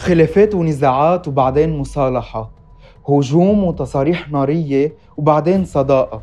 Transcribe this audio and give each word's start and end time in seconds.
خلافات 0.00 0.54
ونزاعات 0.54 1.28
وبعدين 1.28 1.78
مصالحة. 1.78 2.50
هجوم 3.08 3.64
وتصاريح 3.64 4.30
نارية 4.30 4.92
وبعدين 5.16 5.64
صداقة. 5.64 6.20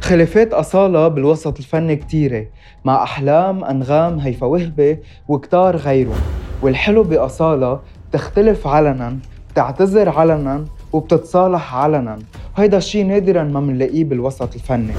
خلافات 0.00 0.52
أصالة 0.52 1.08
بالوسط 1.08 1.58
الفني 1.58 1.96
كتيرة 1.96 2.46
مع 2.84 3.02
أحلام 3.02 3.64
أنغام 3.64 4.18
هيفا 4.18 4.46
وهبة 4.46 4.98
وكتار 5.28 5.76
غيرهم 5.76 6.20
والحلو 6.62 7.02
بأصالة 7.02 7.80
بتختلف 8.10 8.66
علنا 8.66 9.18
بتعتذر 9.50 10.08
علنا 10.08 10.64
وبتتصالح 10.92 11.74
علنا. 11.74 12.18
وهيدا 12.58 12.76
الشي 12.76 13.02
نادرا 13.02 13.42
ما 13.42 13.60
منلاقيه 13.60 14.04
بالوسط 14.04 14.54
الفني. 14.54 14.92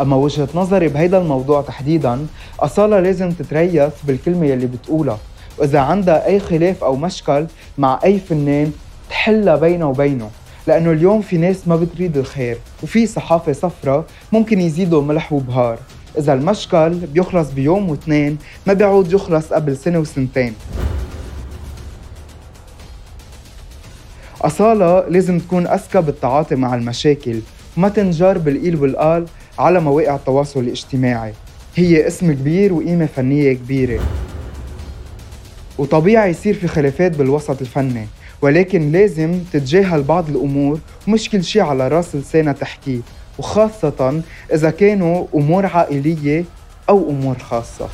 أما 0.00 0.16
وجهة 0.16 0.48
نظري 0.54 0.88
بهيدا 0.88 1.18
الموضوع 1.18 1.62
تحديدا 1.62 2.26
أصالة 2.60 3.00
لازم 3.00 3.30
تتريث 3.30 3.92
بالكلمة 4.04 4.46
يلي 4.46 4.66
بتقولها. 4.66 5.18
وإذا 5.58 5.80
عندها 5.80 6.26
أي 6.26 6.40
خلاف 6.40 6.84
أو 6.84 6.96
مشكل 6.96 7.46
مع 7.78 8.00
أي 8.04 8.18
فنان 8.18 8.72
تحلها 9.10 9.56
بينه 9.56 9.88
وبينه 9.88 10.30
لأنه 10.66 10.90
اليوم 10.90 11.20
في 11.22 11.36
ناس 11.36 11.68
ما 11.68 11.76
بتريد 11.76 12.16
الخير 12.16 12.58
وفي 12.82 13.06
صحافة 13.06 13.52
صفرة 13.52 14.04
ممكن 14.32 14.60
يزيدوا 14.60 15.02
ملح 15.02 15.32
وبهار. 15.32 15.78
إذا 16.18 16.32
المشكل 16.32 16.94
بيخلص 16.94 17.50
بيوم 17.50 17.90
واثنين 17.90 18.38
ما 18.66 18.72
بيعود 18.72 19.12
يخلص 19.12 19.52
قبل 19.52 19.76
سنة 19.76 19.98
وسنتين. 19.98 20.54
أصالة 24.42 25.08
لازم 25.08 25.38
تكون 25.38 25.66
أذكى 25.66 26.00
بالتعاطي 26.00 26.54
مع 26.54 26.74
المشاكل 26.74 27.40
وما 27.76 27.88
تنجر 27.88 28.38
بالقيل 28.38 28.76
والقال 28.76 29.26
على 29.58 29.80
مواقع 29.80 30.14
التواصل 30.14 30.60
الاجتماعي. 30.60 31.32
هي 31.76 32.06
اسم 32.06 32.32
كبير 32.32 32.72
وقيمة 32.72 33.06
فنية 33.06 33.52
كبيرة. 33.52 34.00
وطبيعي 35.78 36.30
يصير 36.30 36.54
في 36.54 36.68
خلافات 36.68 37.16
بالوسط 37.16 37.60
الفني 37.60 38.06
ولكن 38.42 38.92
لازم 38.92 39.40
تتجاهل 39.52 40.02
بعض 40.02 40.28
الأمور 40.28 40.80
ومش 41.08 41.30
كل 41.30 41.44
شي 41.44 41.60
على 41.60 41.88
رأس 41.88 42.16
لسانها 42.16 42.52
تحكيه 42.52 43.00
وخاصة 43.38 44.22
إذا 44.52 44.70
كانوا 44.70 45.26
أمور 45.34 45.66
عائلية 45.66 46.44
أو 46.88 47.10
أمور 47.10 47.38
خاصة. 47.38 47.88